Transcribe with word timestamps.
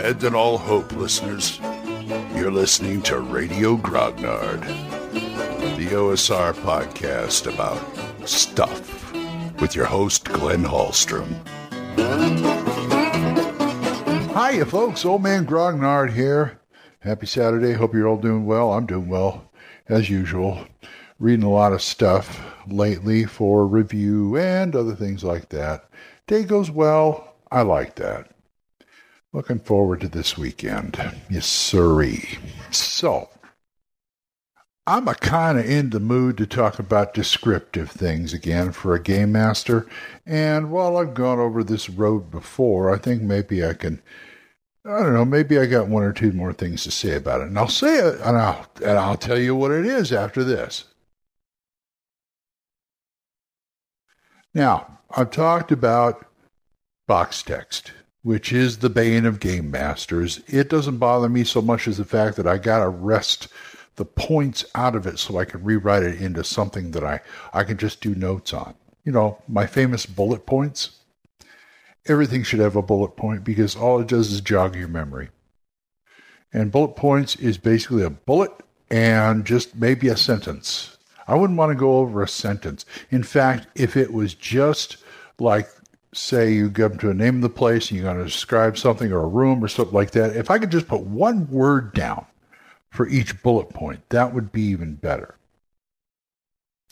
Abandon 0.00 0.34
all 0.34 0.56
hope, 0.56 0.92
listeners. 0.92 1.60
You're 2.34 2.50
listening 2.50 3.02
to 3.02 3.20
Radio 3.20 3.76
Grognard, 3.76 4.62
the 5.76 5.88
OSR 5.88 6.54
podcast 6.54 7.52
about 7.52 7.78
stuff 8.26 9.12
with 9.60 9.76
your 9.76 9.84
host, 9.84 10.24
Glenn 10.24 10.64
Hallstrom. 10.64 11.28
Hiya, 14.32 14.64
folks. 14.64 15.04
Old 15.04 15.22
Man 15.22 15.44
Grognard 15.44 16.14
here. 16.14 16.58
Happy 17.00 17.26
Saturday. 17.26 17.74
Hope 17.74 17.92
you're 17.92 18.08
all 18.08 18.16
doing 18.16 18.46
well. 18.46 18.72
I'm 18.72 18.86
doing 18.86 19.10
well, 19.10 19.50
as 19.90 20.08
usual. 20.08 20.66
Reading 21.18 21.44
a 21.44 21.50
lot 21.50 21.74
of 21.74 21.82
stuff 21.82 22.42
lately 22.66 23.26
for 23.26 23.66
review 23.66 24.38
and 24.38 24.74
other 24.74 24.94
things 24.96 25.22
like 25.22 25.50
that. 25.50 25.90
Day 26.26 26.44
goes 26.44 26.70
well. 26.70 27.34
I 27.52 27.60
like 27.60 27.96
that. 27.96 28.29
Looking 29.32 29.60
forward 29.60 30.00
to 30.00 30.08
this 30.08 30.36
weekend. 30.36 30.96
Yes. 31.30 31.46
So, 32.70 33.28
I'm 34.86 35.06
a 35.06 35.14
kind 35.14 35.56
of 35.58 35.66
in 35.66 35.90
the 35.90 36.00
mood 36.00 36.36
to 36.38 36.46
talk 36.46 36.80
about 36.80 37.14
descriptive 37.14 37.90
things 37.90 38.32
again 38.32 38.72
for 38.72 38.94
a 38.94 39.02
game 39.02 39.30
master. 39.30 39.86
And 40.26 40.72
while 40.72 40.96
I've 40.96 41.14
gone 41.14 41.38
over 41.38 41.62
this 41.62 41.88
road 41.88 42.30
before, 42.30 42.92
I 42.92 42.98
think 42.98 43.22
maybe 43.22 43.64
I 43.64 43.74
can. 43.74 44.02
I 44.84 45.02
don't 45.02 45.12
know. 45.12 45.24
Maybe 45.24 45.58
I 45.58 45.66
got 45.66 45.88
one 45.88 46.02
or 46.02 46.12
two 46.12 46.32
more 46.32 46.52
things 46.52 46.82
to 46.84 46.90
say 46.90 47.14
about 47.14 47.42
it, 47.42 47.48
and 47.48 47.58
I'll 47.58 47.68
say 47.68 47.98
it, 47.98 48.18
and 48.20 48.36
I'll 48.36 48.66
and 48.84 48.98
I'll 48.98 49.16
tell 49.16 49.38
you 49.38 49.54
what 49.54 49.70
it 49.70 49.86
is 49.86 50.12
after 50.12 50.42
this. 50.42 50.84
Now, 54.54 54.98
I've 55.16 55.30
talked 55.30 55.70
about 55.70 56.26
box 57.06 57.42
text, 57.42 57.92
which 58.22 58.52
is 58.52 58.78
the 58.78 58.90
bane 58.90 59.24
of 59.24 59.40
game 59.40 59.70
masters. 59.70 60.42
It 60.46 60.68
doesn't 60.68 60.98
bother 60.98 61.28
me 61.28 61.44
so 61.44 61.62
much 61.62 61.88
as 61.88 61.98
the 61.98 62.04
fact 62.04 62.36
that 62.36 62.46
I 62.46 62.58
got 62.58 62.80
to 62.80 62.88
wrest 62.88 63.48
the 63.96 64.04
points 64.04 64.64
out 64.74 64.94
of 64.94 65.06
it 65.06 65.18
so 65.18 65.38
I 65.38 65.44
can 65.44 65.62
rewrite 65.62 66.02
it 66.02 66.20
into 66.20 66.44
something 66.44 66.90
that 66.92 67.04
I, 67.04 67.20
I 67.52 67.64
can 67.64 67.76
just 67.76 68.00
do 68.00 68.14
notes 68.14 68.52
on. 68.52 68.74
You 69.04 69.12
know, 69.12 69.42
my 69.48 69.66
famous 69.66 70.06
bullet 70.06 70.46
points. 70.46 70.98
Everything 72.06 72.42
should 72.42 72.60
have 72.60 72.76
a 72.76 72.82
bullet 72.82 73.16
point 73.16 73.44
because 73.44 73.76
all 73.76 74.00
it 74.00 74.08
does 74.08 74.32
is 74.32 74.40
jog 74.40 74.74
your 74.74 74.88
memory. 74.88 75.28
And 76.52 76.72
bullet 76.72 76.96
points 76.96 77.36
is 77.36 77.58
basically 77.58 78.02
a 78.02 78.10
bullet 78.10 78.52
and 78.90 79.44
just 79.44 79.76
maybe 79.76 80.08
a 80.08 80.16
sentence. 80.16 80.96
I 81.28 81.34
wouldn't 81.34 81.58
want 81.58 81.70
to 81.70 81.76
go 81.76 81.98
over 81.98 82.22
a 82.22 82.28
sentence. 82.28 82.84
In 83.10 83.22
fact, 83.22 83.68
if 83.74 83.96
it 83.96 84.12
was 84.12 84.34
just 84.34 84.96
like, 85.38 85.68
say, 86.12 86.52
you 86.52 86.68
go 86.68 86.88
to 86.88 87.10
a 87.10 87.14
name 87.14 87.36
of 87.36 87.42
the 87.42 87.48
place 87.48 87.90
and 87.90 87.98
you're 87.98 88.12
going 88.12 88.18
to 88.18 88.30
describe 88.30 88.76
something 88.76 89.12
or 89.12 89.20
a 89.20 89.28
room 89.28 89.62
or 89.62 89.68
something 89.68 89.94
like 89.94 90.10
that, 90.12 90.36
if 90.36 90.50
I 90.50 90.58
could 90.58 90.70
just 90.70 90.88
put 90.88 91.02
one 91.02 91.48
word 91.48 91.92
down 91.92 92.26
for 92.90 93.08
each 93.08 93.42
bullet 93.42 93.70
point, 93.70 94.08
that 94.08 94.34
would 94.34 94.50
be 94.50 94.62
even 94.62 94.94
better. 94.94 95.36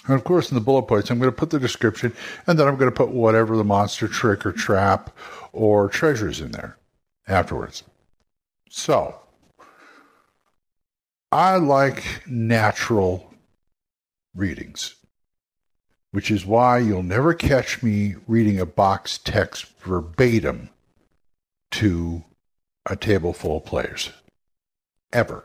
And 0.06 0.14
of 0.14 0.24
course, 0.24 0.50
in 0.50 0.54
the 0.54 0.60
bullet 0.60 0.84
points, 0.84 1.10
I'm 1.10 1.18
going 1.18 1.30
to 1.30 1.36
put 1.36 1.50
the 1.50 1.58
description 1.58 2.14
and 2.46 2.58
then 2.58 2.68
I'm 2.68 2.76
going 2.76 2.90
to 2.90 2.96
put 2.96 3.10
whatever 3.10 3.56
the 3.56 3.64
monster 3.64 4.08
trick 4.08 4.46
or 4.46 4.52
trap 4.52 5.14
or 5.52 5.88
treasures 5.88 6.40
in 6.40 6.52
there 6.52 6.78
afterwards. 7.26 7.82
So, 8.70 9.18
I 11.30 11.56
like 11.56 12.22
natural 12.26 13.34
readings, 14.34 14.94
which 16.10 16.30
is 16.30 16.46
why 16.46 16.78
you'll 16.78 17.02
never 17.02 17.34
catch 17.34 17.82
me 17.82 18.14
reading 18.26 18.58
a 18.58 18.66
box 18.66 19.18
text 19.18 19.66
verbatim 19.80 20.70
to 21.70 22.24
a 22.86 22.96
table 22.96 23.32
full 23.32 23.58
of 23.58 23.64
players. 23.64 24.10
Ever. 25.12 25.44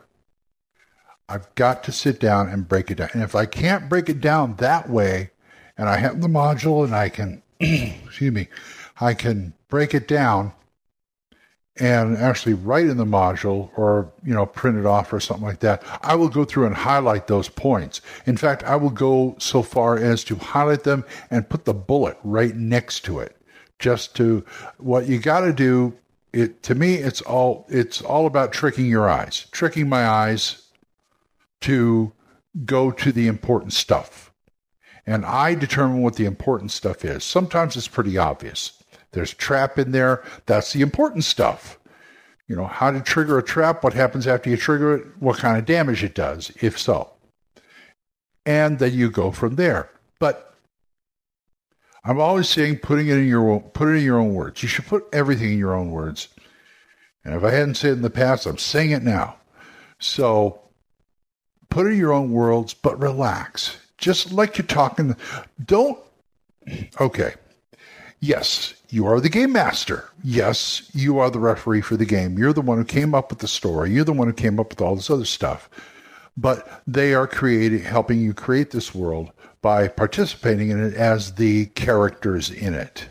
I've 1.28 1.54
got 1.54 1.84
to 1.84 1.92
sit 1.92 2.20
down 2.20 2.48
and 2.48 2.68
break 2.68 2.90
it 2.90 2.96
down. 2.96 3.10
And 3.12 3.22
if 3.22 3.34
I 3.34 3.46
can't 3.46 3.88
break 3.88 4.08
it 4.08 4.20
down 4.20 4.56
that 4.56 4.90
way, 4.90 5.30
and 5.76 5.88
I 5.88 5.96
have 5.96 6.20
the 6.20 6.28
module 6.28 6.84
and 6.84 6.94
I 6.94 7.08
can, 7.08 7.42
excuse 7.60 8.32
me, 8.32 8.48
I 9.00 9.14
can 9.14 9.54
break 9.68 9.94
it 9.94 10.06
down 10.06 10.52
and 11.78 12.16
actually 12.16 12.54
write 12.54 12.86
in 12.86 12.96
the 12.96 13.04
module 13.04 13.70
or 13.76 14.12
you 14.24 14.32
know 14.32 14.46
print 14.46 14.78
it 14.78 14.86
off 14.86 15.12
or 15.12 15.18
something 15.18 15.44
like 15.44 15.58
that 15.58 15.82
i 16.02 16.14
will 16.14 16.28
go 16.28 16.44
through 16.44 16.66
and 16.66 16.76
highlight 16.76 17.26
those 17.26 17.48
points. 17.48 18.00
In 18.26 18.36
fact 18.36 18.62
i 18.64 18.76
will 18.76 18.90
go 18.90 19.34
so 19.38 19.62
far 19.62 19.96
as 19.96 20.22
to 20.24 20.36
highlight 20.36 20.84
them 20.84 21.04
and 21.30 21.48
put 21.48 21.64
the 21.64 21.74
bullet 21.74 22.16
right 22.22 22.54
next 22.54 23.00
to 23.06 23.18
it 23.18 23.36
just 23.78 24.14
to 24.16 24.44
what 24.78 25.08
you 25.08 25.18
got 25.18 25.40
to 25.40 25.52
do 25.52 25.96
it 26.32 26.62
to 26.62 26.74
me 26.74 26.94
it's 26.94 27.20
all 27.22 27.66
it's 27.68 28.00
all 28.02 28.26
about 28.26 28.52
tricking 28.52 28.86
your 28.86 29.08
eyes 29.08 29.46
tricking 29.50 29.88
my 29.88 30.06
eyes 30.06 30.64
to 31.60 32.12
go 32.64 32.90
to 32.90 33.10
the 33.10 33.26
important 33.26 33.72
stuff. 33.72 34.30
And 35.06 35.24
i 35.24 35.54
determine 35.54 36.02
what 36.02 36.16
the 36.16 36.24
important 36.24 36.70
stuff 36.70 37.04
is. 37.04 37.24
Sometimes 37.24 37.76
it's 37.76 37.88
pretty 37.88 38.16
obvious 38.16 38.82
there's 39.14 39.32
trap 39.32 39.78
in 39.78 39.92
there. 39.92 40.22
That's 40.46 40.72
the 40.72 40.82
important 40.82 41.24
stuff. 41.24 41.78
You 42.46 42.56
know, 42.56 42.66
how 42.66 42.90
to 42.90 43.00
trigger 43.00 43.38
a 43.38 43.42
trap, 43.42 43.82
what 43.82 43.94
happens 43.94 44.26
after 44.26 44.50
you 44.50 44.56
trigger 44.56 44.96
it, 44.96 45.06
what 45.18 45.38
kind 45.38 45.56
of 45.56 45.64
damage 45.64 46.04
it 46.04 46.14
does, 46.14 46.52
if 46.60 46.78
so. 46.78 47.10
And 48.44 48.78
then 48.78 48.92
you 48.92 49.10
go 49.10 49.30
from 49.30 49.56
there. 49.56 49.88
But 50.18 50.54
I'm 52.04 52.20
always 52.20 52.50
saying 52.50 52.78
putting 52.80 53.08
it 53.08 53.16
in 53.16 53.26
your 53.26 53.50
own, 53.50 53.60
put 53.60 53.88
it 53.88 53.96
in 53.96 54.04
your 54.04 54.18
own 54.18 54.34
words. 54.34 54.62
You 54.62 54.68
should 54.68 54.84
put 54.86 55.06
everything 55.12 55.52
in 55.52 55.58
your 55.58 55.74
own 55.74 55.90
words. 55.90 56.28
And 57.24 57.34
if 57.34 57.42
I 57.42 57.50
hadn't 57.50 57.76
said 57.76 57.90
it 57.90 57.94
in 57.94 58.02
the 58.02 58.10
past, 58.10 58.44
I'm 58.44 58.58
saying 58.58 58.90
it 58.90 59.02
now. 59.02 59.36
So 59.98 60.60
put 61.70 61.86
it 61.86 61.90
in 61.92 61.98
your 61.98 62.12
own 62.12 62.30
words, 62.30 62.74
but 62.74 63.00
relax. 63.00 63.78
Just 63.96 64.32
like 64.32 64.58
you're 64.58 64.66
talking. 64.66 65.16
Don't 65.64 65.98
okay. 67.00 67.34
Yes, 68.24 68.72
you 68.88 69.06
are 69.06 69.20
the 69.20 69.28
game 69.28 69.52
master. 69.52 70.08
Yes, 70.22 70.88
you 70.94 71.18
are 71.18 71.28
the 71.28 71.38
referee 71.38 71.82
for 71.82 71.94
the 71.94 72.06
game. 72.06 72.38
You're 72.38 72.54
the 72.54 72.62
one 72.62 72.78
who 72.78 72.84
came 72.86 73.14
up 73.14 73.28
with 73.28 73.40
the 73.40 73.46
story. 73.46 73.90
You're 73.90 74.02
the 74.02 74.14
one 74.14 74.28
who 74.28 74.32
came 74.32 74.58
up 74.58 74.70
with 74.70 74.80
all 74.80 74.96
this 74.96 75.10
other 75.10 75.26
stuff. 75.26 75.68
But 76.34 76.82
they 76.86 77.12
are 77.12 77.26
creating, 77.26 77.80
helping 77.80 78.20
you 78.20 78.32
create 78.32 78.70
this 78.70 78.94
world 78.94 79.30
by 79.60 79.88
participating 79.88 80.70
in 80.70 80.82
it 80.82 80.94
as 80.94 81.34
the 81.34 81.66
characters 81.66 82.50
in 82.50 82.72
it. 82.72 83.08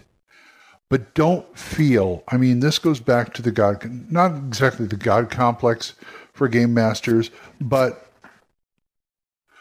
But 0.90 1.14
don't 1.14 1.46
feel, 1.56 2.24
I 2.30 2.38
mean, 2.38 2.60
this 2.60 2.80
goes 2.80 3.00
back 3.00 3.36
to 3.36 3.44
the 3.44 3.52
God, 3.52 3.88
not 4.12 4.36
exactly 4.36 4.88
the 4.88 4.96
God 4.96 5.30
complex 5.30 5.94
for 6.34 6.48
game 6.48 6.74
masters, 6.74 7.30
but 7.62 8.08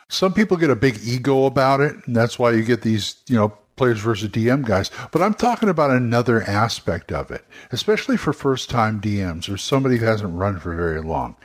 some 0.08 0.32
people 0.32 0.56
get 0.56 0.70
a 0.70 0.76
big 0.76 0.98
ego 1.04 1.44
about 1.44 1.82
it. 1.82 1.94
And 2.06 2.16
that's 2.16 2.38
why 2.38 2.52
you 2.52 2.62
get 2.64 2.80
these, 2.80 3.16
you 3.26 3.36
know, 3.36 3.52
players 3.76 3.98
versus 4.00 4.28
DM 4.28 4.64
guys, 4.64 4.90
but 5.10 5.22
I'm 5.22 5.34
talking 5.34 5.68
about 5.68 5.90
another 5.90 6.42
aspect 6.42 7.12
of 7.12 7.30
it, 7.30 7.44
especially 7.70 8.16
for 8.16 8.32
first 8.32 8.70
time 8.70 9.00
DMs 9.00 9.52
or 9.52 9.56
somebody 9.56 9.96
who 9.96 10.06
hasn't 10.06 10.36
run 10.36 10.58
for 10.58 10.74
very 10.74 11.02
long. 11.02 11.36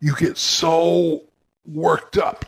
You 0.00 0.14
get 0.16 0.36
so 0.38 1.22
worked 1.66 2.16
up 2.16 2.44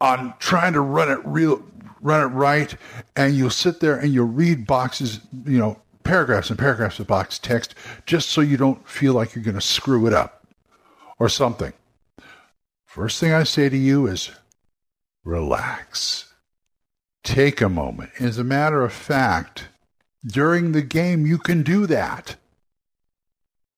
on 0.00 0.34
trying 0.38 0.72
to 0.74 0.80
run 0.80 1.10
it 1.10 1.20
real 1.24 1.62
run 2.00 2.20
it 2.20 2.34
right 2.34 2.74
and 3.14 3.34
you'll 3.34 3.48
sit 3.48 3.80
there 3.80 3.96
and 3.96 4.12
you'll 4.12 4.26
read 4.26 4.66
boxes, 4.66 5.20
you 5.46 5.58
know, 5.58 5.80
paragraphs 6.02 6.50
and 6.50 6.58
paragraphs 6.58 6.98
of 6.98 7.06
box 7.06 7.38
text 7.38 7.76
just 8.06 8.28
so 8.30 8.40
you 8.40 8.56
don't 8.56 8.86
feel 8.88 9.14
like 9.14 9.34
you're 9.34 9.44
going 9.44 9.54
to 9.54 9.60
screw 9.60 10.06
it 10.06 10.12
up 10.12 10.44
or 11.18 11.28
something. 11.28 11.72
First 12.84 13.20
thing 13.20 13.32
I 13.32 13.44
say 13.44 13.68
to 13.68 13.76
you 13.76 14.06
is 14.06 14.32
relax 15.24 16.31
take 17.24 17.60
a 17.60 17.68
moment. 17.68 18.10
As 18.18 18.38
a 18.38 18.44
matter 18.44 18.82
of 18.84 18.92
fact, 18.92 19.68
during 20.26 20.72
the 20.72 20.82
game, 20.82 21.26
you 21.26 21.38
can 21.38 21.62
do 21.62 21.86
that. 21.86 22.36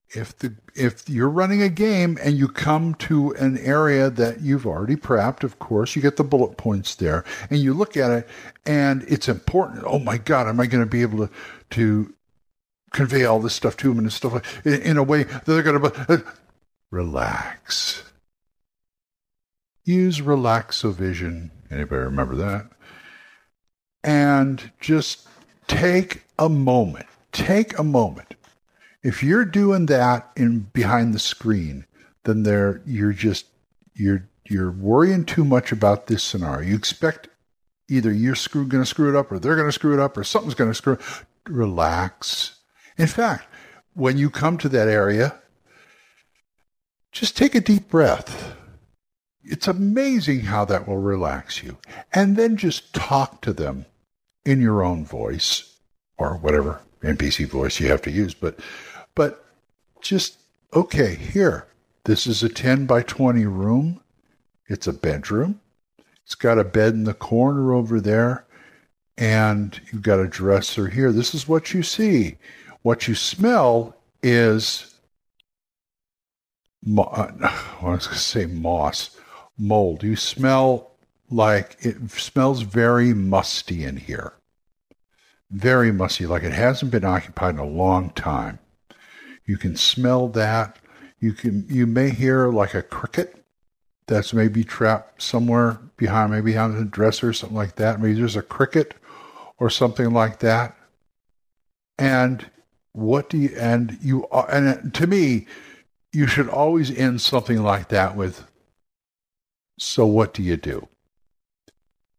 If 0.09 0.39
the 0.39 0.55
if 0.77 1.09
you're 1.09 1.29
running 1.29 1.61
a 1.61 1.69
game 1.69 2.19
and 2.23 2.37
you 2.37 2.47
come 2.47 2.95
to 2.95 3.33
an 3.33 3.59
area 3.59 4.11
that 4.11 4.41
you've 4.41 4.67
already 4.67 4.97
prepped, 4.97 5.43
of 5.43 5.59
course, 5.59 5.97
you 5.97 6.03
get 6.03 6.17
the 6.17 6.25
bullet 6.25 6.57
points 6.57 6.95
there, 6.95 7.25
and 7.51 7.59
you 7.59 7.75
look 7.75 7.97
at 7.97 8.11
it, 8.11 8.29
and 8.65 9.03
it's 9.09 9.29
important. 9.29 9.85
Oh 9.87 9.99
my 9.99 10.19
God, 10.19 10.47
am 10.47 10.61
I 10.61 10.67
going 10.67 10.85
to 10.85 10.91
be 10.91 11.03
able 11.03 11.27
to 11.27 11.33
to 11.71 12.15
convey 12.95 13.25
all 13.25 13.41
this 13.41 13.55
stuff 13.55 13.77
to 13.77 13.89
them 13.89 13.99
and 13.99 14.13
stuff 14.13 14.33
like, 14.33 14.47
in, 14.65 14.81
in 14.83 14.97
a 14.97 15.03
way 15.03 15.25
that 15.25 15.45
they're 15.45 15.63
going 15.63 15.83
to 15.83 16.05
uh, 16.09 16.19
relax. 16.91 18.05
Use 19.85 20.21
Relaxovision. 20.21 21.51
Anybody 21.71 22.03
remember 22.03 22.37
that? 22.37 22.71
And 24.05 24.71
just 24.79 25.27
take 25.67 26.23
a 26.39 26.49
moment. 26.49 27.07
Take 27.33 27.77
a 27.79 27.83
moment. 27.83 28.35
If 29.03 29.23
you're 29.23 29.45
doing 29.45 29.87
that 29.87 30.31
in 30.37 30.61
behind 30.73 31.15
the 31.15 31.19
screen, 31.19 31.87
then 32.25 32.43
there 32.43 32.81
you're 32.87 33.13
just 33.13 33.47
you're 33.95 34.29
you're 34.45 34.71
worrying 34.71 35.25
too 35.25 35.45
much 35.45 35.73
about 35.73 36.07
this 36.07 36.23
scenario. 36.23 36.69
You 36.69 36.77
expect 36.77 37.29
either 37.89 38.13
you're 38.13 38.35
screw, 38.35 38.67
going 38.67 38.83
to 38.83 38.89
screw 38.89 39.09
it 39.09 39.17
up 39.17 39.33
or 39.33 39.39
they're 39.39 39.57
going 39.57 39.69
to 39.69 39.73
screw 39.73 39.95
it 39.95 40.01
up 40.01 40.17
or 40.17 40.25
something's 40.25 40.55
going 40.55 40.71
to 40.71 40.75
screw. 40.75 40.99
Relax. 41.47 42.59
In 42.97 43.07
fact, 43.07 43.47
when 43.95 44.17
you 44.19 44.31
come 44.31 44.59
to 44.59 44.69
that 44.71 44.89
area, 44.89 45.35
just 47.13 47.37
take 47.37 47.55
a 47.55 47.61
deep 47.61 47.89
breath. 47.89 48.55
It's 49.43 49.69
amazing 49.69 50.41
how 50.41 50.65
that 50.67 50.89
will 50.89 50.99
relax 50.99 51.63
you. 51.63 51.77
And 52.13 52.37
then 52.37 52.57
just 52.57 52.95
talk 52.95 53.43
to 53.43 53.53
them 53.53 53.87
in 54.45 54.61
your 54.61 54.83
own 54.83 55.05
voice 55.05 55.77
or 56.19 56.37
whatever 56.37 56.81
NPC 57.03 57.47
voice 57.47 57.81
you 57.81 57.89
have 57.89 58.03
to 58.03 58.11
use. 58.11 58.35
But, 58.35 58.61
but 59.15 59.45
just, 60.01 60.39
okay, 60.73 61.15
here, 61.15 61.67
this 62.05 62.27
is 62.27 62.43
a 62.43 62.49
10 62.49 62.87
by 62.87 63.03
20 63.03 63.47
room. 63.47 64.01
It's 64.67 64.87
a 64.87 64.93
bedroom. 64.93 65.61
It's 66.25 66.35
got 66.35 66.59
a 66.59 66.65
bed 66.65 66.95
in 66.95 67.05
the 67.05 67.15
corner 67.15 67.73
over 67.75 68.01
there. 68.01 68.47
And 69.17 69.81
you've 69.93 70.03
got 70.03 70.21
a 70.21 70.27
dresser 70.27 70.89
here. 70.89 71.13
This 71.13 71.35
is 71.35 71.47
what 71.47 71.73
you 71.73 71.83
see. 71.83 72.37
What 72.83 73.07
you 73.07 73.15
smell 73.15 73.97
is, 74.23 74.95
uh, 76.99 77.03
I 77.43 77.61
was 77.83 78.07
going 78.07 78.15
to 78.15 78.15
say 78.15 78.47
moss, 78.47 79.17
mold. 79.57 80.03
You 80.03 80.17
smell 80.17 80.94
like 81.31 81.77
it 81.81 82.11
smells 82.11 82.63
very 82.63 83.15
musty 83.15 83.85
in 83.85 83.97
here. 83.97 84.35
Very 85.51 85.93
musty, 85.93 86.27
like 86.27 86.43
it 86.43 86.53
hasn't 86.53 86.91
been 86.91 87.05
occupied 87.05 87.55
in 87.55 87.61
a 87.61 87.67
long 87.67 88.11
time. 88.11 88.59
You 89.47 89.57
can 89.57 89.77
smell 89.77 90.29
that. 90.29 90.79
You 91.21 91.33
can 91.33 91.67
you 91.69 91.87
may 91.87 92.11
hear 92.11 92.49
like 92.49 92.75
a 92.75 92.83
cricket 92.83 93.45
that's 94.07 94.35
maybe 94.35 94.65
trapped 94.65 95.23
somewhere 95.23 95.79
behind, 95.97 96.33
maybe 96.33 96.53
behind 96.53 96.77
the 96.77 96.85
dresser 96.85 97.29
or 97.29 97.33
something 97.33 97.57
like 97.57 97.77
that. 97.77 98.01
Maybe 98.01 98.15
there's 98.15 98.37
a 98.37 98.43
cricket 98.43 98.95
or 99.59 99.71
something 99.71 100.13
like 100.13 100.41
that. 100.41 100.77
And 101.99 102.51
what 102.93 103.31
do 103.31 103.39
you 103.39 103.57
and 103.59 103.99
you 104.03 104.27
and 104.33 104.93
to 104.95 105.07
me, 105.07 105.47
you 106.13 106.27
should 106.27 106.49
always 106.49 106.91
end 106.91 107.21
something 107.21 107.63
like 107.63 107.89
that 107.89 108.17
with 108.17 108.45
so 109.79 110.07
what 110.07 110.35
do 110.35 110.43
you 110.43 110.57
do? 110.57 110.89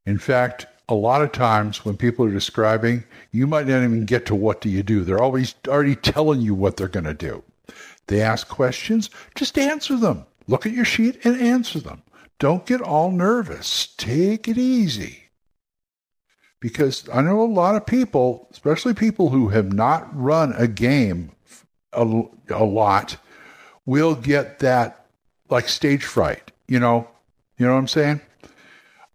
In 0.06 0.18
fact, 0.18 0.68
a 0.88 0.94
lot 0.94 1.22
of 1.22 1.31
times 1.31 1.84
when 1.84 1.98
people 1.98 2.25
are 2.25 2.31
describing, 2.31 3.04
you 3.31 3.48
might 3.48 3.68
not 3.68 3.84
even 3.84 4.06
get 4.06 4.25
to 4.28 4.36
what 4.36 4.62
do 4.62 4.69
you 4.69 4.84
do. 4.84 5.04
They're 5.04 5.22
always 5.22 5.56
already 5.68 5.96
telling 5.96 6.42
you 6.42 6.54
what 6.54 6.78
they're 6.78 6.88
going 6.88 7.06
to 7.06 7.13
do. 7.13 7.44
They 8.07 8.22
ask 8.22 8.48
questions, 8.48 9.10
just 9.34 9.57
answer 9.57 9.98
them. 9.98 10.25
Look 10.48 10.66
at 10.66 10.74
your 10.74 10.86
sheet 10.86 11.25
and 11.25 11.42
answer 11.42 11.80
them. 11.80 12.04
Don't 12.38 12.66
get 12.66 12.81
all 12.81 13.12
nervous. 13.12 13.88
Take 13.98 14.48
it 14.48 14.57
easy. 14.57 15.24
Because 16.60 17.08
I 17.12 17.22
know 17.22 17.42
a 17.42 17.46
lot 17.46 17.75
of 17.75 17.86
people, 17.86 18.48
especially 18.51 18.94
people 18.94 19.30
who 19.30 19.50
have 19.50 19.74
not 19.74 20.08
run 20.16 20.54
a 20.54 20.68
game 20.68 21.31
a, 21.94 22.24
a 22.50 22.63
lot, 22.63 23.18
will 23.86 24.16
get 24.16 24.60
that 24.60 25.08
like 25.50 25.68
stage 25.68 26.04
fright. 26.04 26.51
You 26.68 26.80
know, 26.80 27.08
you 27.58 27.66
know 27.66 27.74
what 27.74 27.80
I'm 27.80 27.88
saying? 27.88 28.22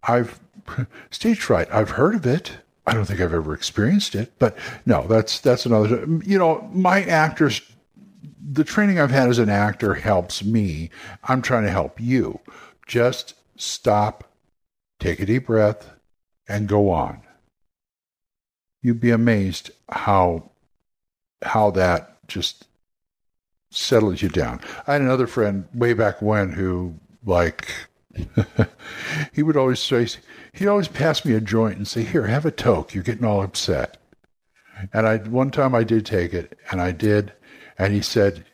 I've 0.03 0.40
stage 1.11 1.41
fright. 1.41 1.69
I've 1.73 1.91
heard 1.91 2.15
of 2.15 2.27
it. 2.27 2.59
I 2.87 2.95
don't 2.95 3.05
think 3.05 3.21
I've 3.21 3.35
ever 3.35 3.55
experienced 3.55 4.15
it, 4.15 4.33
but 4.39 4.57
no, 4.87 5.07
that's 5.07 5.39
that's 5.41 5.67
another. 5.67 6.07
You 6.25 6.39
know, 6.39 6.69
my 6.73 7.03
actors 7.05 7.61
the 8.53 8.65
training 8.65 8.99
I've 8.99 9.11
had 9.11 9.29
as 9.29 9.39
an 9.39 9.49
actor 9.49 9.95
helps 9.95 10.43
me. 10.45 10.91
I'm 11.25 11.43
trying 11.43 11.65
to 11.65 11.71
help 11.71 12.01
you. 12.01 12.41
Just 12.87 13.35
stop, 13.57 14.33
take 14.99 15.21
a 15.21 15.27
deep 15.27 15.47
breath, 15.47 15.91
and 16.49 16.69
go 16.69 16.91
on. 16.91 17.21
You'd 18.83 19.01
be 19.01 19.11
amazed 19.11 19.71
how 19.91 20.51
how 21.43 21.71
that 21.71 22.27
just 22.27 22.67
settles 23.71 24.21
you 24.21 24.29
down. 24.29 24.61
I 24.87 24.95
had 24.95 25.03
another 25.03 25.27
friend 25.27 25.67
way 25.73 25.93
back 25.93 26.21
when 26.21 26.53
who 26.53 26.95
like 27.25 27.69
he 29.33 29.43
would 29.43 29.57
always 29.57 29.81
say 29.81 30.07
he'd 30.53 30.69
always 30.69 30.89
pass 30.89 31.25
me 31.25 31.35
a 31.35 31.41
joint 31.41 31.77
and 31.77 31.87
say, 31.87 32.03
"Here, 32.03 32.27
have 32.27 32.47
a 32.47 32.51
toke. 32.51 32.95
You're 32.95 33.05
getting 33.05 33.25
all 33.25 33.43
upset." 33.43 33.99
And 34.93 35.07
I 35.07 35.19
one 35.19 35.51
time 35.51 35.75
I 35.75 35.85
did 35.85 36.07
take 36.07 36.33
it, 36.33 36.59
and 36.71 36.81
I 36.81 36.93
did, 36.93 37.33
and 37.79 37.93
he 37.93 38.03
said, 38.03 38.45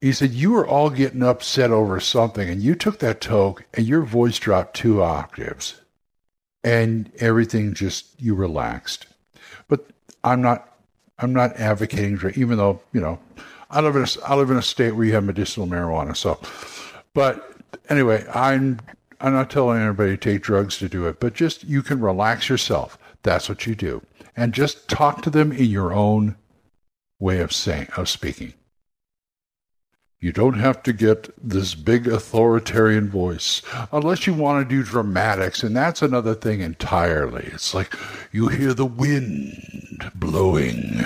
he 0.00 0.12
said, 0.12 0.32
you 0.32 0.52
were 0.52 0.66
all 0.66 0.90
getting 0.90 1.22
upset 1.22 1.70
over 1.70 1.98
something 2.00 2.48
and 2.48 2.62
you 2.62 2.74
took 2.74 2.98
that 2.98 3.20
toke 3.20 3.64
and 3.74 3.86
your 3.86 4.02
voice 4.02 4.38
dropped 4.38 4.76
two 4.76 5.02
octaves 5.02 5.80
and 6.62 7.10
everything 7.18 7.74
just, 7.74 8.20
you 8.20 8.34
relaxed. 8.34 9.06
But 9.68 9.86
I'm 10.22 10.42
not, 10.42 10.76
I'm 11.18 11.32
not 11.32 11.56
advocating 11.56 12.18
for, 12.18 12.30
even 12.30 12.58
though, 12.58 12.80
you 12.92 13.00
know, 13.00 13.18
I 13.70 13.80
live 13.80 13.96
in 13.96 14.02
a, 14.02 14.06
I 14.24 14.34
live 14.34 14.50
in 14.50 14.58
a 14.58 14.62
state 14.62 14.92
where 14.92 15.06
you 15.06 15.14
have 15.14 15.24
medicinal 15.24 15.66
marijuana. 15.66 16.16
So, 16.16 16.38
but 17.14 17.55
anyway, 17.88 18.26
I'm, 18.32 18.80
I'm 19.20 19.32
not 19.32 19.50
telling 19.50 19.80
anybody 19.80 20.10
to 20.12 20.16
take 20.16 20.42
drugs 20.42 20.78
to 20.78 20.88
do 20.88 21.06
it, 21.06 21.20
but 21.20 21.34
just, 21.34 21.64
you 21.64 21.82
can 21.82 22.00
relax 22.00 22.48
yourself. 22.48 22.98
That's 23.22 23.48
what 23.48 23.66
you 23.66 23.74
do. 23.74 24.02
And 24.36 24.52
just 24.52 24.88
talk 24.88 25.22
to 25.22 25.30
them 25.30 25.52
in 25.52 25.66
your 25.66 25.92
own 25.92 26.36
way 27.18 27.40
of 27.40 27.52
saying 27.52 27.88
of 27.96 28.08
speaking. 28.08 28.54
You 30.18 30.32
don't 30.32 30.58
have 30.58 30.82
to 30.84 30.92
get 30.92 31.30
this 31.36 31.74
big 31.74 32.08
authoritarian 32.08 33.08
voice 33.10 33.62
unless 33.92 34.26
you 34.26 34.32
want 34.32 34.66
to 34.66 34.74
do 34.74 34.82
dramatics, 34.82 35.62
and 35.62 35.76
that's 35.76 36.00
another 36.00 36.34
thing 36.34 36.60
entirely. 36.60 37.50
It's 37.52 37.74
like 37.74 37.94
you 38.32 38.48
hear 38.48 38.72
the 38.72 38.86
wind 38.86 40.10
blowing 40.14 41.00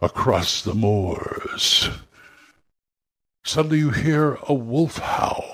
across 0.00 0.62
the 0.62 0.74
moors. 0.74 1.90
Suddenly 3.44 3.78
you 3.78 3.90
hear 3.90 4.36
a 4.48 4.54
wolf 4.54 4.98
howl, 4.98 5.51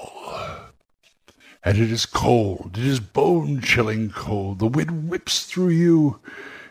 and 1.65 1.79
it 1.79 1.91
is 1.91 2.07
cold. 2.07 2.77
It 2.79 2.85
is 2.85 3.01
bone 3.01 3.61
chilling 3.61 4.11
cold. 4.11 4.59
The 4.59 4.67
wind 4.67 5.09
whips 5.09 5.45
through 5.45 5.71
you 5.71 6.21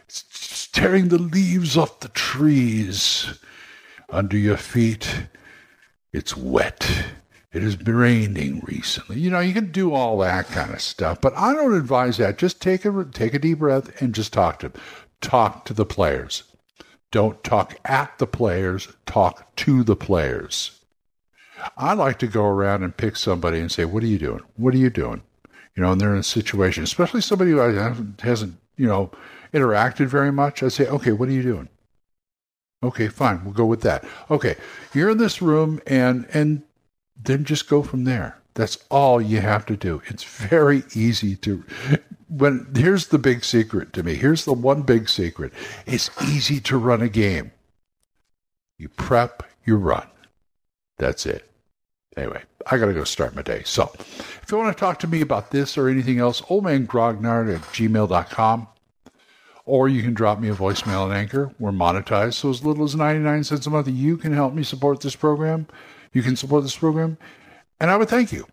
it's 0.07 0.67
tearing 0.67 1.09
the 1.09 1.17
leaves 1.17 1.75
off 1.75 1.99
the 1.99 2.07
trees. 2.09 3.39
Under 4.09 4.37
your 4.37 4.55
feet, 4.55 5.27
it's 6.13 6.37
wet. 6.37 6.89
It 7.51 7.61
has 7.61 7.75
been 7.75 7.95
raining 7.95 8.61
recently. 8.65 9.19
You 9.19 9.29
know, 9.29 9.41
you 9.41 9.53
can 9.53 9.71
do 9.71 9.93
all 9.93 10.17
that 10.19 10.47
kind 10.47 10.73
of 10.73 10.81
stuff, 10.81 11.19
but 11.19 11.33
I 11.35 11.53
don't 11.53 11.73
advise 11.73 12.17
that. 12.17 12.37
Just 12.37 12.61
take 12.61 12.85
a 12.85 13.05
take 13.11 13.33
a 13.33 13.39
deep 13.39 13.59
breath 13.59 14.01
and 14.01 14.15
just 14.15 14.31
talk 14.31 14.59
to 14.59 14.69
them. 14.69 14.81
Talk 15.19 15.65
to 15.65 15.73
the 15.73 15.85
players. 15.85 16.43
Don't 17.11 17.43
talk 17.43 17.77
at 17.83 18.17
the 18.17 18.27
players. 18.27 18.87
Talk 19.05 19.55
to 19.57 19.83
the 19.83 19.95
players. 19.95 20.76
I 21.75 21.93
like 21.93 22.19
to 22.19 22.27
go 22.27 22.45
around 22.45 22.83
and 22.83 22.95
pick 22.95 23.15
somebody 23.15 23.59
and 23.59 23.71
say, 23.71 23.85
"What 23.85 24.03
are 24.03 24.07
you 24.07 24.19
doing? 24.19 24.41
What 24.55 24.73
are 24.73 24.77
you 24.77 24.89
doing?" 24.89 25.23
You 25.75 25.83
know, 25.83 25.91
and 25.91 26.01
they're 26.01 26.13
in 26.13 26.19
a 26.19 26.23
situation, 26.23 26.83
especially 26.83 27.21
somebody 27.21 27.51
who 27.51 27.59
hasn't, 27.59 28.55
you 28.77 28.87
know, 28.87 29.11
interacted 29.53 30.07
very 30.07 30.31
much, 30.31 30.63
I'd 30.63 30.71
say, 30.71 30.87
okay, 30.87 31.11
what 31.11 31.29
are 31.29 31.33
you 31.33 31.43
doing? 31.43 31.69
Okay, 32.83 33.07
fine, 33.07 33.43
we'll 33.43 33.53
go 33.53 33.65
with 33.65 33.81
that. 33.81 34.05
Okay, 34.29 34.55
you're 34.93 35.09
in 35.09 35.17
this 35.17 35.41
room 35.41 35.81
and 35.87 36.27
and 36.33 36.63
then 37.19 37.43
just 37.43 37.67
go 37.67 37.81
from 37.81 38.03
there. 38.03 38.37
That's 38.53 38.77
all 38.89 39.21
you 39.21 39.39
have 39.39 39.65
to 39.67 39.75
do. 39.75 40.01
It's 40.07 40.23
very 40.23 40.83
easy 40.95 41.35
to 41.37 41.63
when 42.27 42.67
here's 42.75 43.07
the 43.07 43.17
big 43.17 43.43
secret 43.43 43.93
to 43.93 44.03
me. 44.03 44.15
Here's 44.15 44.45
the 44.45 44.53
one 44.53 44.83
big 44.83 45.09
secret. 45.09 45.53
It's 45.85 46.09
easy 46.23 46.59
to 46.61 46.77
run 46.77 47.01
a 47.01 47.09
game. 47.09 47.51
You 48.77 48.89
prep, 48.89 49.43
you 49.65 49.77
run. 49.77 50.07
That's 50.97 51.25
it. 51.25 51.49
Anyway, 52.15 52.41
I 52.65 52.77
got 52.77 52.87
to 52.87 52.93
go 52.93 53.03
start 53.03 53.35
my 53.35 53.43
day. 53.43 53.61
So, 53.63 53.91
if 53.97 54.45
you 54.49 54.57
want 54.57 54.75
to 54.75 54.79
talk 54.79 54.99
to 54.99 55.07
me 55.07 55.21
about 55.21 55.51
this 55.51 55.77
or 55.77 55.87
anything 55.87 56.19
else, 56.19 56.41
oldmangrognard 56.41 57.55
at 57.55 57.61
gmail.com 57.61 58.67
or 59.67 59.89
you 59.89 60.01
can 60.01 60.13
drop 60.13 60.39
me 60.39 60.49
a 60.49 60.55
voicemail 60.55 61.01
on 61.01 61.11
Anchor. 61.11 61.51
We're 61.59 61.71
monetized, 61.71 62.35
so 62.35 62.49
as 62.49 62.63
little 62.63 62.85
as 62.85 62.95
99 62.95 63.43
cents 63.43 63.67
a 63.67 63.69
month, 63.69 63.89
you 63.89 64.17
can 64.17 64.31
help 64.31 64.53
me 64.53 64.63
support 64.63 65.01
this 65.01 65.15
program. 65.15 65.67
You 66.13 66.23
can 66.23 66.37
support 66.37 66.63
this 66.63 66.77
program, 66.77 67.17
and 67.79 67.91
I 67.91 67.97
would 67.97 68.09
thank 68.09 68.31
you. 68.31 68.47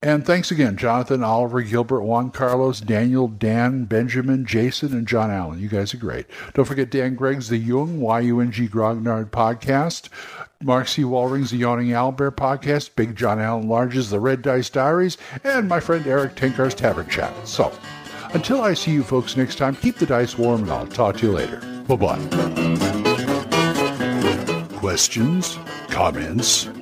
And 0.00 0.24
thanks 0.24 0.52
again, 0.52 0.76
Jonathan, 0.76 1.24
Oliver, 1.24 1.60
Gilbert, 1.60 2.02
Juan 2.02 2.30
Carlos, 2.30 2.80
Daniel, 2.80 3.26
Dan, 3.26 3.84
Benjamin, 3.84 4.46
Jason, 4.46 4.92
and 4.92 5.08
John 5.08 5.28
Allen. 5.28 5.58
You 5.58 5.68
guys 5.68 5.92
are 5.92 5.98
great. 5.98 6.26
Don't 6.54 6.66
forget 6.66 6.88
Dan 6.88 7.16
Gregg's 7.16 7.48
The 7.48 7.56
Yung, 7.56 8.00
Y-U-N-G 8.00 8.68
Grognard 8.68 9.30
podcast. 9.30 10.08
Mark 10.62 10.86
C. 10.86 11.02
Walring's 11.02 11.50
The 11.50 11.56
Yawning 11.56 11.88
Owlbear 11.88 12.30
podcast. 12.30 12.94
Big 12.94 13.16
John 13.16 13.40
Allen 13.40 13.68
Large's 13.68 14.10
The 14.10 14.20
Red 14.20 14.42
Dice 14.42 14.70
Diaries. 14.70 15.18
And 15.42 15.68
my 15.68 15.80
friend 15.80 16.06
Erik 16.06 16.36
Tenkar's 16.36 16.76
Tavern 16.76 17.08
Chat. 17.08 17.34
So, 17.48 17.72
until 18.34 18.60
I 18.60 18.74
see 18.74 18.92
you 18.92 19.02
folks 19.02 19.36
next 19.36 19.56
time, 19.56 19.74
keep 19.74 19.96
the 19.96 20.06
dice 20.06 20.38
warm 20.38 20.62
and 20.62 20.70
I'll 20.70 20.86
talk 20.86 21.16
to 21.16 21.26
you 21.26 21.32
later. 21.32 21.58
Bye 21.88 21.96
bye. 21.96 22.18
Questions? 24.78 25.58
Comments? 25.88 26.68